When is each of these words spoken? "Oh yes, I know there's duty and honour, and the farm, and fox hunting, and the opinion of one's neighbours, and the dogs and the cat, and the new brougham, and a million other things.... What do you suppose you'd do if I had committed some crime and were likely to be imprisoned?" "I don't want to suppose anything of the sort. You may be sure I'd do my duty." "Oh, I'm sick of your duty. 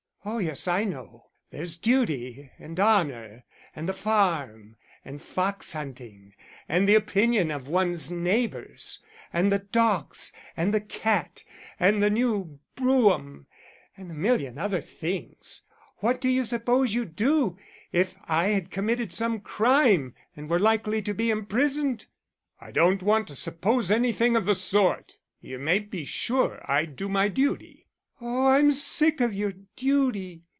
"Oh 0.23 0.37
yes, 0.37 0.67
I 0.67 0.83
know 0.83 1.31
there's 1.49 1.77
duty 1.79 2.51
and 2.59 2.79
honour, 2.79 3.43
and 3.75 3.89
the 3.89 3.93
farm, 3.93 4.75
and 5.03 5.19
fox 5.19 5.73
hunting, 5.73 6.35
and 6.69 6.87
the 6.87 6.93
opinion 6.93 7.49
of 7.49 7.67
one's 7.67 8.11
neighbours, 8.11 9.01
and 9.33 9.51
the 9.51 9.57
dogs 9.57 10.31
and 10.55 10.75
the 10.75 10.79
cat, 10.79 11.43
and 11.79 12.03
the 12.03 12.11
new 12.11 12.59
brougham, 12.75 13.47
and 13.97 14.11
a 14.11 14.13
million 14.13 14.59
other 14.59 14.79
things.... 14.79 15.63
What 16.01 16.21
do 16.21 16.29
you 16.29 16.45
suppose 16.45 16.93
you'd 16.93 17.15
do 17.15 17.57
if 17.91 18.13
I 18.25 18.49
had 18.49 18.69
committed 18.69 19.11
some 19.11 19.39
crime 19.39 20.13
and 20.35 20.51
were 20.51 20.59
likely 20.59 21.01
to 21.01 21.15
be 21.15 21.31
imprisoned?" 21.31 22.05
"I 22.59 22.69
don't 22.69 23.01
want 23.01 23.27
to 23.29 23.35
suppose 23.35 23.89
anything 23.89 24.35
of 24.35 24.45
the 24.45 24.53
sort. 24.53 25.17
You 25.39 25.57
may 25.57 25.79
be 25.79 26.03
sure 26.05 26.61
I'd 26.71 26.95
do 26.95 27.09
my 27.09 27.27
duty." 27.27 27.87
"Oh, 28.23 28.49
I'm 28.49 28.69
sick 28.71 29.19
of 29.19 29.33
your 29.33 29.51
duty. 29.75 30.43